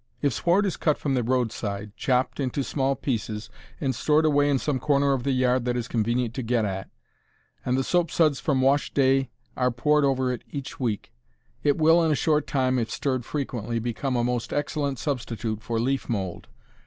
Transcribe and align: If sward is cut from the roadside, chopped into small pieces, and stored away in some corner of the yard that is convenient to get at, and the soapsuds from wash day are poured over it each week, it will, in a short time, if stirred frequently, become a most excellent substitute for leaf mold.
If 0.19 0.33
sward 0.33 0.65
is 0.65 0.77
cut 0.77 0.97
from 0.97 1.13
the 1.13 1.21
roadside, 1.21 1.95
chopped 1.95 2.39
into 2.39 2.63
small 2.63 2.95
pieces, 2.95 3.51
and 3.79 3.93
stored 3.93 4.25
away 4.25 4.49
in 4.49 4.57
some 4.57 4.79
corner 4.79 5.13
of 5.13 5.21
the 5.21 5.31
yard 5.31 5.63
that 5.65 5.77
is 5.77 5.87
convenient 5.87 6.33
to 6.33 6.41
get 6.41 6.65
at, 6.65 6.89
and 7.63 7.77
the 7.77 7.83
soapsuds 7.83 8.39
from 8.41 8.61
wash 8.61 8.91
day 8.95 9.29
are 9.55 9.69
poured 9.69 10.03
over 10.03 10.31
it 10.33 10.43
each 10.49 10.79
week, 10.79 11.13
it 11.61 11.77
will, 11.77 12.03
in 12.03 12.11
a 12.11 12.15
short 12.15 12.47
time, 12.47 12.79
if 12.79 12.89
stirred 12.89 13.25
frequently, 13.25 13.77
become 13.77 14.15
a 14.15 14.23
most 14.23 14.51
excellent 14.51 14.97
substitute 14.97 15.61
for 15.61 15.79
leaf 15.79 16.09
mold. 16.09 16.47